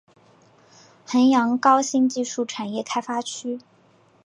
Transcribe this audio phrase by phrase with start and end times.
[1.05, 3.59] 衡阳高新技术产业开发区